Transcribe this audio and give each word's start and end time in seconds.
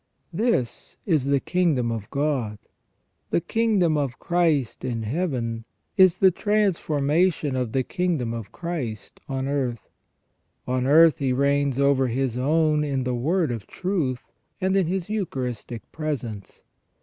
''This 0.33 0.97
is 1.05 1.25
the 1.27 1.39
kingdom 1.39 1.91
of 1.91 2.09
God. 2.09 2.57
The 3.29 3.39
kingdom 3.39 3.97
of 3.97 4.17
Christ 4.17 4.83
in 4.83 5.03
Heaven 5.03 5.63
is 5.95 6.17
the 6.17 6.31
transformation 6.31 7.55
of 7.55 7.71
the 7.71 7.83
kingdom 7.83 8.33
of 8.33 8.51
Christ 8.51 9.19
on 9.29 9.47
earth. 9.47 9.87
On 10.67 10.87
earth 10.87 11.19
He 11.19 11.31
reigns 11.33 11.77
over 11.79 12.07
His 12.07 12.35
own 12.35 12.83
in 12.83 13.03
the 13.03 13.13
word 13.13 13.51
of 13.51 13.67
truth, 13.67 14.23
and 14.59 14.75
in 14.75 14.87
His 14.87 15.07
Eucharistic 15.07 15.83
presence. 15.91 16.63